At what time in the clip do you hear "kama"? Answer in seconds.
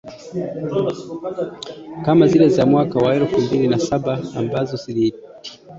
2.05-2.25